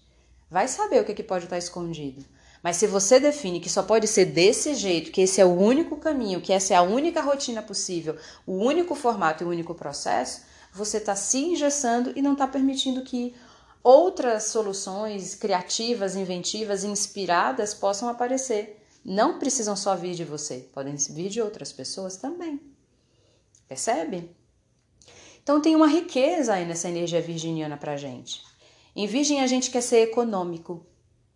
Vai 0.51 0.69
saber 0.69 1.01
o 1.01 1.07
que, 1.07 1.15
que 1.15 1.23
pode 1.23 1.45
estar 1.45 1.57
escondido. 1.57 2.23
Mas 2.63 2.77
se 2.77 2.87
você 2.87 3.19
define 3.19 3.61
que 3.61 3.71
só 3.71 3.83
pode 3.83 4.07
ser 4.07 4.27
desse 4.27 4.75
jeito, 4.75 5.11
que 5.11 5.23
esse 5.23 5.41
é 5.41 5.45
o 5.47 5.59
único 5.59 5.97
caminho, 5.97 6.43
que 6.43 6.53
essa 6.53 6.75
é 6.75 6.77
a 6.77 6.83
única 6.83 7.23
rotina 7.23 7.63
possível, 7.63 8.15
o 8.47 8.57
único 8.57 8.95
formato 8.95 9.43
e 9.43 9.47
o 9.47 9.51
único 9.51 9.75
processo, 9.75 10.43
você 10.71 10.99
está 10.99 11.17
se 11.17 11.39
engessando 11.39 12.13
e 12.15 12.21
não 12.21 12.35
está 12.35 12.47
permitindo 12.47 13.05
que 13.05 13.35
outras 13.85 14.45
soluções 14.45 15.35
criativas, 15.35 16.17
inventivas, 16.17 16.83
inspiradas 16.83 17.75
possam 17.75 18.09
aparecer. 18.09 18.83
Não 19.05 19.39
precisam 19.39 19.77
só 19.77 19.95
vir 19.95 20.15
de 20.15 20.25
você, 20.25 20.67
podem 20.73 20.97
vir 20.97 21.29
de 21.29 21.43
outras 21.43 21.71
pessoas 21.71 22.17
também. 22.17 22.59
Percebe? 23.69 24.35
Então 25.43 25.61
tem 25.61 25.77
uma 25.77 25.87
riqueza 25.87 26.55
aí 26.55 26.65
nessa 26.65 26.89
energia 26.89 27.21
virginiana 27.21 27.77
pra 27.77 27.99
gente. 27.99 28.43
Em 28.97 29.07
Virgem 29.07 29.43
a 29.43 29.47
gente 29.47 29.71
quer 29.71 29.83
ser 29.83 29.99
econômico, 29.99 30.87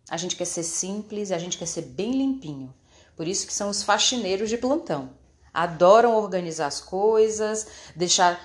a 0.09 0.17
gente 0.17 0.35
quer 0.35 0.45
ser 0.45 0.63
simples, 0.63 1.31
a 1.31 1.37
gente 1.37 1.57
quer 1.57 1.67
ser 1.67 1.83
bem 1.83 2.13
limpinho. 2.13 2.73
Por 3.15 3.27
isso 3.27 3.45
que 3.45 3.53
são 3.53 3.69
os 3.69 3.83
faxineiros 3.83 4.49
de 4.49 4.57
plantão. 4.57 5.11
Adoram 5.53 6.15
organizar 6.15 6.67
as 6.67 6.81
coisas, 6.81 7.67
deixar 7.95 8.43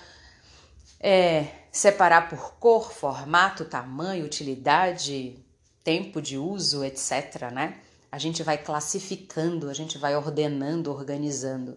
é, 1.07 1.49
separar 1.71 2.31
por 2.31 2.55
cor, 2.55 2.91
formato, 2.91 3.67
tamanho, 3.67 4.25
utilidade, 4.25 5.39
tempo 5.83 6.23
de 6.23 6.39
uso, 6.39 6.83
etc. 6.83 7.51
Né? 7.53 7.79
A 8.11 8.17
gente 8.17 8.43
vai 8.43 8.57
classificando, 8.57 9.69
a 9.69 9.75
gente 9.75 9.99
vai 9.99 10.17
ordenando, 10.17 10.91
organizando. 10.91 11.77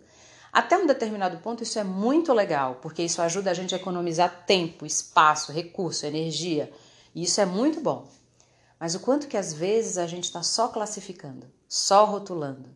Até 0.53 0.77
um 0.77 0.87
determinado 0.87 1.39
ponto, 1.39 1.61
isso 1.61 1.77
é 1.77 1.83
muito 1.83 2.31
legal, 2.31 2.75
porque 2.75 3.03
isso 3.03 3.21
ajuda 3.21 3.51
a 3.51 3.53
gente 3.53 3.75
a 3.75 3.77
economizar 3.77 4.45
tempo, 4.45 4.85
espaço, 4.85 5.51
recurso, 5.51 6.05
energia 6.05 6.71
e 7.13 7.23
isso 7.23 7.41
é 7.41 7.45
muito 7.45 7.81
bom. 7.81 8.07
Mas 8.79 8.95
o 8.95 9.01
quanto 9.01 9.27
que 9.27 9.35
às 9.35 9.51
vezes 9.51 9.97
a 9.97 10.07
gente 10.07 10.23
está 10.23 10.41
só 10.41 10.69
classificando, 10.69 11.51
só 11.67 12.05
rotulando, 12.05 12.69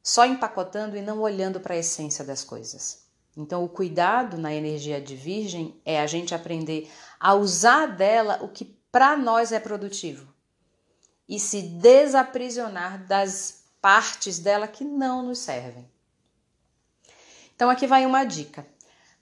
só 0.00 0.24
empacotando 0.24 0.96
e 0.96 1.02
não 1.02 1.18
olhando 1.20 1.58
para 1.58 1.74
a 1.74 1.78
essência 1.78 2.24
das 2.24 2.44
coisas. 2.44 3.09
Então, 3.36 3.64
o 3.64 3.68
cuidado 3.68 4.36
na 4.36 4.52
energia 4.52 5.00
de 5.00 5.14
Virgem 5.14 5.80
é 5.84 6.00
a 6.00 6.06
gente 6.06 6.34
aprender 6.34 6.90
a 7.18 7.34
usar 7.34 7.86
dela 7.86 8.40
o 8.42 8.48
que 8.48 8.64
para 8.90 9.16
nós 9.16 9.52
é 9.52 9.60
produtivo 9.60 10.32
e 11.28 11.38
se 11.38 11.62
desaprisionar 11.62 13.06
das 13.06 13.64
partes 13.80 14.38
dela 14.38 14.66
que 14.66 14.84
não 14.84 15.22
nos 15.22 15.38
servem. 15.38 15.88
Então, 17.54 17.70
aqui 17.70 17.86
vai 17.86 18.04
uma 18.04 18.24
dica. 18.24 18.66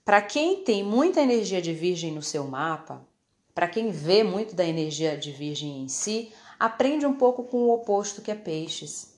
Para 0.03 0.21
quem 0.21 0.63
tem 0.63 0.83
muita 0.83 1.21
energia 1.21 1.61
de 1.61 1.71
Virgem 1.73 2.11
no 2.11 2.23
seu 2.23 2.45
mapa, 2.45 3.05
para 3.53 3.67
quem 3.67 3.91
vê 3.91 4.23
muito 4.23 4.55
da 4.55 4.65
energia 4.65 5.15
de 5.17 5.31
Virgem 5.31 5.83
em 5.83 5.87
si, 5.87 6.33
aprende 6.59 7.05
um 7.05 7.13
pouco 7.13 7.43
com 7.43 7.57
o 7.57 7.73
oposto 7.73 8.21
que 8.21 8.31
é 8.31 8.35
Peixes, 8.35 9.13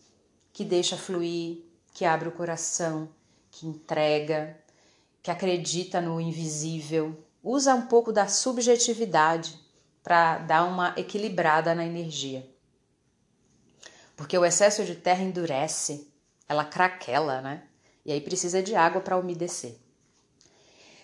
que 0.52 0.66
deixa 0.66 0.98
fluir, 0.98 1.60
que 1.94 2.04
abre 2.04 2.28
o 2.28 2.32
coração, 2.32 3.10
que 3.50 3.68
entrega, 3.68 4.60
que 5.22 5.30
acredita 5.30 6.01
no 6.01 6.20
invisível, 6.20 7.18
usa 7.44 7.74
um 7.75 7.88
pouco 7.88 8.12
da 8.12 8.28
subjetividade 8.28 9.60
para 10.04 10.40
dar 10.40 10.63
uma 10.63 10.94
equilibrada 10.98 11.75
na 11.75 11.86
energia. 11.86 12.50
Porque 14.16 14.38
o 14.38 14.46
excesso 14.46 14.84
de 14.84 14.96
terra 14.96 15.24
endurece, 15.24 16.12
ela 16.48 16.66
craquela, 16.66 17.42
né? 17.42 17.63
E 18.06 18.12
aí 18.12 18.22
precisa 18.22 18.62
de 18.62 18.75
água 18.75 19.01
para 19.01 19.18
umedecer. 19.18 19.75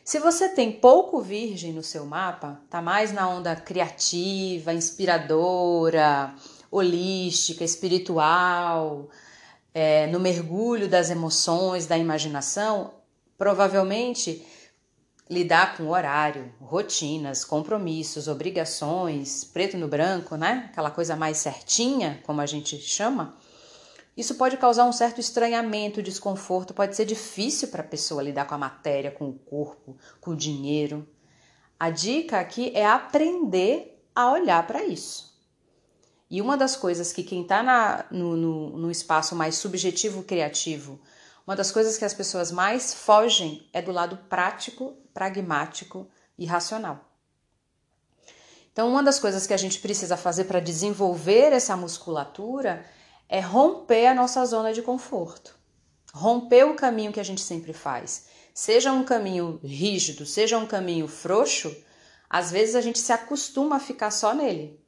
Se 0.03 0.19
você 0.19 0.49
tem 0.49 0.71
pouco 0.71 1.21
virgem 1.21 1.73
no 1.73 1.83
seu 1.83 2.05
mapa, 2.05 2.61
tá 2.69 2.81
mais 2.81 3.11
na 3.11 3.27
onda 3.27 3.55
criativa, 3.55 4.73
inspiradora, 4.73 6.33
holística, 6.71 7.63
espiritual, 7.63 9.09
é, 9.73 10.07
no 10.07 10.19
mergulho 10.19 10.87
das 10.87 11.09
emoções, 11.09 11.85
da 11.85 11.97
imaginação, 11.97 12.93
provavelmente 13.37 14.45
lidar 15.29 15.75
com 15.75 15.89
horário, 15.89 16.53
rotinas, 16.59 17.43
compromissos, 17.43 18.27
obrigações, 18.27 19.43
preto 19.43 19.77
no 19.77 19.87
branco, 19.87 20.35
né? 20.35 20.69
Aquela 20.71 20.89
coisa 20.89 21.15
mais 21.15 21.37
certinha, 21.37 22.21
como 22.25 22.39
a 22.39 22.45
gente 22.45 22.77
chama, 22.79 23.37
isso 24.15 24.33
pode 24.35 24.57
causar 24.57 24.85
um 24.85 24.91
certo 24.91 25.21
estranhamento, 25.21 26.01
desconforto, 26.01 26.73
pode 26.73 26.95
ser 26.95 27.05
difícil 27.05 27.67
para 27.67 27.83
a 27.83 27.87
pessoa 27.87 28.23
lidar 28.23 28.45
com 28.45 28.55
a 28.55 28.57
matéria, 28.57 29.11
com 29.11 29.29
o 29.29 29.33
corpo, 29.33 29.95
com 30.19 30.31
o 30.31 30.35
dinheiro. 30.35 31.07
A 31.79 31.91
dica 31.91 32.39
aqui 32.39 32.71
é 32.73 32.85
aprender 32.85 34.03
a 34.15 34.31
olhar 34.31 34.65
para 34.65 34.83
isso. 34.83 35.37
E 36.31 36.41
uma 36.41 36.57
das 36.57 36.75
coisas 36.75 37.13
que 37.13 37.23
quem 37.23 37.43
está 37.43 38.07
no, 38.09 38.35
no, 38.35 38.77
no 38.77 38.91
espaço 38.91 39.35
mais 39.35 39.55
subjetivo 39.55 40.23
criativo, 40.23 40.99
uma 41.47 41.55
das 41.55 41.71
coisas 41.71 41.97
que 41.97 42.03
as 42.03 42.13
pessoas 42.13 42.51
mais 42.51 42.93
fogem 42.93 43.65
é 43.71 43.81
do 43.81 43.93
lado 43.93 44.17
prático, 44.29 44.97
pragmático 45.13 46.05
e 46.37 46.45
racional. 46.45 47.09
Então, 48.73 48.89
uma 48.89 49.01
das 49.01 49.17
coisas 49.17 49.47
que 49.47 49.53
a 49.53 49.57
gente 49.57 49.79
precisa 49.79 50.17
fazer 50.17 50.43
para 50.43 50.59
desenvolver 50.59 51.53
essa 51.53 51.77
musculatura 51.77 52.85
é 53.29 53.39
romper 53.39 54.07
a 54.07 54.13
nossa 54.13 54.45
zona 54.45 54.73
de 54.73 54.81
conforto. 54.81 55.57
Romper 56.13 56.65
o 56.65 56.75
caminho 56.75 57.13
que 57.13 57.19
a 57.19 57.23
gente 57.23 57.41
sempre 57.41 57.71
faz. 57.71 58.27
Seja 58.53 58.91
um 58.91 59.05
caminho 59.05 59.59
rígido, 59.63 60.25
seja 60.25 60.57
um 60.57 60.67
caminho 60.67 61.07
frouxo, 61.07 61.75
às 62.29 62.51
vezes 62.51 62.75
a 62.75 62.81
gente 62.81 62.99
se 62.99 63.13
acostuma 63.13 63.77
a 63.77 63.79
ficar 63.79 64.11
só 64.11 64.33
nele. 64.33 64.83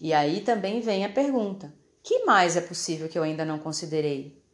E 0.00 0.12
aí 0.12 0.40
também 0.40 0.80
vem 0.80 1.04
a 1.04 1.12
pergunta: 1.12 1.72
que 2.02 2.24
mais 2.24 2.56
é 2.56 2.60
possível 2.60 3.08
que 3.08 3.18
eu 3.18 3.22
ainda 3.22 3.44
não 3.44 3.58
considerei? 3.58 4.44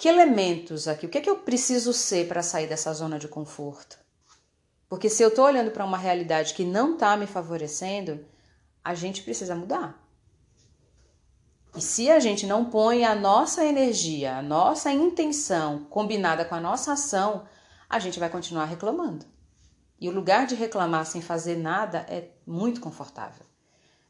Que 0.00 0.08
elementos 0.08 0.88
aqui? 0.88 1.04
O 1.04 1.10
que 1.10 1.18
é 1.18 1.20
que 1.20 1.28
eu 1.28 1.40
preciso 1.40 1.92
ser 1.92 2.26
para 2.26 2.42
sair 2.42 2.66
dessa 2.66 2.90
zona 2.94 3.18
de 3.18 3.28
conforto? 3.28 3.98
Porque 4.88 5.10
se 5.10 5.22
eu 5.22 5.28
estou 5.28 5.44
olhando 5.44 5.72
para 5.72 5.84
uma 5.84 5.98
realidade 5.98 6.54
que 6.54 6.64
não 6.64 6.94
está 6.94 7.14
me 7.18 7.26
favorecendo, 7.26 8.24
a 8.82 8.94
gente 8.94 9.22
precisa 9.22 9.54
mudar. 9.54 10.02
E 11.76 11.82
se 11.82 12.10
a 12.10 12.18
gente 12.18 12.46
não 12.46 12.64
põe 12.64 13.04
a 13.04 13.14
nossa 13.14 13.62
energia, 13.62 14.38
a 14.38 14.42
nossa 14.42 14.90
intenção 14.90 15.84
combinada 15.90 16.46
com 16.46 16.54
a 16.54 16.60
nossa 16.60 16.94
ação, 16.94 17.44
a 17.86 17.98
gente 17.98 18.18
vai 18.18 18.30
continuar 18.30 18.64
reclamando. 18.64 19.26
E 20.00 20.08
o 20.08 20.12
lugar 20.12 20.46
de 20.46 20.54
reclamar 20.54 21.04
sem 21.04 21.20
fazer 21.20 21.58
nada 21.58 22.06
é 22.08 22.30
muito 22.46 22.80
confortável. 22.80 23.44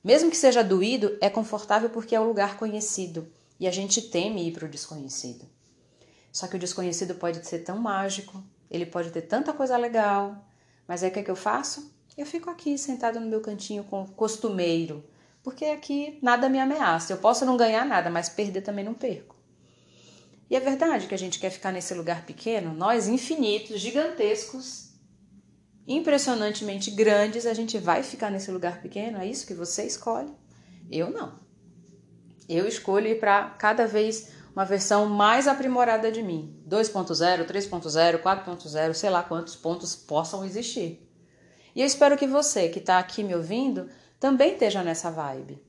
Mesmo 0.04 0.30
que 0.30 0.36
seja 0.36 0.62
doído, 0.62 1.18
é 1.20 1.28
confortável 1.28 1.90
porque 1.90 2.14
é 2.14 2.20
um 2.20 2.28
lugar 2.28 2.56
conhecido 2.56 3.26
e 3.58 3.66
a 3.66 3.72
gente 3.72 4.00
teme 4.02 4.46
ir 4.46 4.52
para 4.52 4.66
o 4.66 4.70
desconhecido. 4.70 5.58
Só 6.32 6.46
que 6.46 6.56
o 6.56 6.58
desconhecido 6.58 7.14
pode 7.14 7.46
ser 7.46 7.60
tão 7.60 7.78
mágico, 7.78 8.42
ele 8.70 8.86
pode 8.86 9.10
ter 9.10 9.22
tanta 9.22 9.52
coisa 9.52 9.76
legal, 9.76 10.46
mas 10.86 11.02
aí 11.02 11.10
o 11.10 11.12
que, 11.12 11.20
é 11.20 11.22
que 11.22 11.30
eu 11.30 11.36
faço? 11.36 11.92
Eu 12.16 12.26
fico 12.26 12.50
aqui 12.50 12.76
sentado 12.76 13.18
no 13.20 13.26
meu 13.26 13.40
cantinho 13.40 13.84
com 13.84 14.06
costumeiro, 14.06 15.04
porque 15.42 15.64
aqui 15.64 16.18
nada 16.22 16.48
me 16.48 16.58
ameaça. 16.58 17.12
Eu 17.12 17.18
posso 17.18 17.44
não 17.44 17.56
ganhar 17.56 17.84
nada, 17.84 18.10
mas 18.10 18.28
perder 18.28 18.62
também 18.62 18.84
não 18.84 18.94
perco. 18.94 19.36
E 20.50 20.56
é 20.56 20.60
verdade 20.60 21.06
que 21.06 21.14
a 21.14 21.18
gente 21.18 21.38
quer 21.38 21.50
ficar 21.50 21.72
nesse 21.72 21.94
lugar 21.94 22.26
pequeno, 22.26 22.74
nós 22.74 23.06
infinitos, 23.06 23.80
gigantescos, 23.80 24.90
impressionantemente 25.86 26.90
grandes, 26.90 27.46
a 27.46 27.54
gente 27.54 27.78
vai 27.78 28.02
ficar 28.02 28.30
nesse 28.30 28.50
lugar 28.50 28.82
pequeno? 28.82 29.18
É 29.18 29.26
isso 29.26 29.46
que 29.46 29.54
você 29.54 29.84
escolhe? 29.84 30.32
Eu 30.90 31.10
não. 31.10 31.38
Eu 32.48 32.66
escolho 32.66 33.06
ir 33.06 33.20
para 33.20 33.50
cada 33.50 33.86
vez 33.86 34.30
uma 34.54 34.64
versão 34.64 35.06
mais 35.06 35.46
aprimorada 35.46 36.10
de 36.10 36.22
mim. 36.22 36.60
2.0, 36.68 37.46
3.0, 37.46 38.22
4.0, 38.22 38.94
sei 38.94 39.10
lá 39.10 39.22
quantos 39.22 39.56
pontos 39.56 39.94
possam 39.94 40.44
existir. 40.44 41.06
E 41.74 41.80
eu 41.80 41.86
espero 41.86 42.16
que 42.16 42.26
você 42.26 42.68
que 42.68 42.78
está 42.78 42.98
aqui 42.98 43.22
me 43.22 43.34
ouvindo 43.34 43.88
também 44.18 44.52
esteja 44.52 44.82
nessa 44.82 45.10
vibe. 45.10 45.62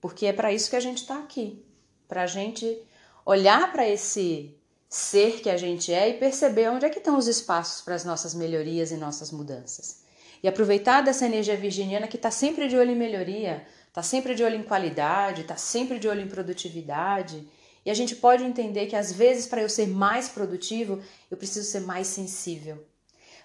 Porque 0.00 0.26
é 0.26 0.32
para 0.32 0.52
isso 0.52 0.70
que 0.70 0.76
a 0.76 0.80
gente 0.80 0.98
está 0.98 1.18
aqui 1.18 1.64
para 2.08 2.22
a 2.22 2.26
gente 2.26 2.80
olhar 3.24 3.72
para 3.72 3.88
esse 3.88 4.56
ser 4.88 5.40
que 5.40 5.50
a 5.50 5.56
gente 5.56 5.92
é 5.92 6.08
e 6.08 6.14
perceber 6.14 6.68
onde 6.68 6.86
é 6.86 6.90
que 6.90 6.98
estão 6.98 7.16
os 7.16 7.26
espaços 7.26 7.82
para 7.82 7.94
as 7.94 8.04
nossas 8.04 8.34
melhorias 8.34 8.90
e 8.90 8.96
nossas 8.96 9.32
mudanças. 9.32 10.04
E 10.42 10.46
aproveitar 10.46 11.00
dessa 11.00 11.26
energia 11.26 11.56
virginiana 11.56 12.06
que 12.06 12.16
está 12.16 12.30
sempre 12.30 12.68
de 12.68 12.76
olho 12.76 12.92
em 12.92 12.96
melhoria, 12.96 13.66
está 13.88 14.02
sempre 14.02 14.34
de 14.34 14.44
olho 14.44 14.56
em 14.56 14.62
qualidade, 14.62 15.40
está 15.40 15.56
sempre 15.56 15.98
de 15.98 16.06
olho 16.06 16.20
em 16.20 16.28
produtividade. 16.28 17.48
E 17.84 17.90
a 17.90 17.94
gente 17.94 18.16
pode 18.16 18.42
entender 18.42 18.86
que 18.86 18.96
às 18.96 19.12
vezes 19.12 19.46
para 19.46 19.60
eu 19.60 19.68
ser 19.68 19.86
mais 19.86 20.28
produtivo, 20.28 21.02
eu 21.30 21.36
preciso 21.36 21.68
ser 21.68 21.80
mais 21.80 22.06
sensível. 22.06 22.84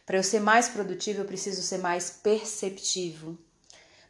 Para 0.06 0.18
eu 0.18 0.24
ser 0.24 0.40
mais 0.40 0.70
produtivo, 0.70 1.22
eu 1.22 1.26
preciso 1.26 1.62
ser 1.62 1.78
mais 1.78 2.10
perceptivo. 2.10 3.38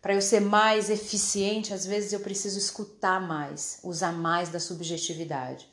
Para 0.02 0.14
eu 0.14 0.22
ser 0.22 0.40
mais 0.40 0.90
eficiente, 0.90 1.74
às 1.74 1.86
vezes 1.86 2.14
eu 2.14 2.22
preciso 2.22 2.58
escutar 2.58 3.20
mais, 3.20 3.80
usar 3.84 4.14
mais 4.14 4.48
da 4.48 4.60
subjetividade. 4.60 5.68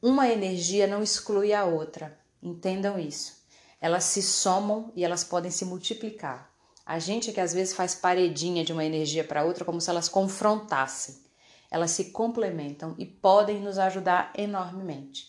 Uma 0.00 0.28
energia 0.28 0.86
não 0.86 1.02
exclui 1.02 1.52
a 1.52 1.66
outra, 1.66 2.18
entendam 2.42 2.98
isso. 2.98 3.36
Elas 3.80 4.04
se 4.04 4.22
somam 4.22 4.90
e 4.96 5.04
elas 5.04 5.22
podem 5.22 5.50
se 5.50 5.64
multiplicar. 5.64 6.50
A 6.86 6.98
gente 6.98 7.28
é 7.28 7.32
que 7.34 7.40
às 7.40 7.52
vezes 7.52 7.74
faz 7.74 7.94
paredinha 7.94 8.64
de 8.64 8.72
uma 8.72 8.84
energia 8.84 9.22
para 9.22 9.44
outra 9.44 9.64
como 9.64 9.80
se 9.80 9.90
elas 9.90 10.08
confrontassem. 10.08 11.27
Elas 11.70 11.90
se 11.90 12.10
complementam 12.12 12.94
e 12.98 13.04
podem 13.04 13.60
nos 13.60 13.78
ajudar 13.78 14.32
enormemente. 14.36 15.26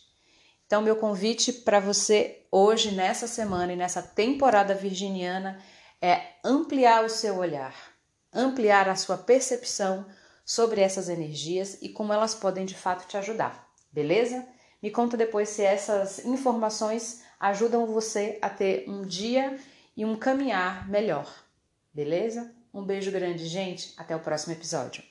Então, 0.65 0.81
meu 0.81 0.95
convite 0.95 1.51
para 1.51 1.79
você 1.79 2.45
hoje, 2.51 2.91
nessa 2.91 3.27
semana 3.27 3.73
e 3.73 3.75
nessa 3.75 4.01
temporada 4.01 4.73
virginiana, 4.75 5.59
é 6.01 6.21
ampliar 6.43 7.03
o 7.03 7.09
seu 7.09 7.37
olhar 7.37 7.73
ampliar 8.33 8.87
a 8.87 8.95
sua 8.95 9.17
percepção 9.17 10.05
sobre 10.45 10.81
essas 10.81 11.09
energias 11.09 11.77
e 11.81 11.89
como 11.89 12.13
elas 12.13 12.33
podem 12.33 12.65
de 12.65 12.75
fato 12.75 13.07
te 13.07 13.17
ajudar, 13.17 13.67
beleza? 13.91 14.47
Me 14.81 14.89
conta 14.89 15.17
depois 15.17 15.49
se 15.49 15.61
essas 15.61 16.25
informações 16.25 17.23
ajudam 17.39 17.85
você 17.85 18.39
a 18.41 18.49
ter 18.49 18.89
um 18.89 19.03
dia 19.03 19.59
e 19.95 20.05
um 20.05 20.15
caminhar 20.15 20.87
melhor, 20.87 21.27
beleza? 21.93 22.53
Um 22.73 22.83
beijo 22.83 23.11
grande, 23.11 23.45
gente. 23.47 23.93
Até 23.97 24.15
o 24.15 24.19
próximo 24.19 24.53
episódio. 24.53 25.08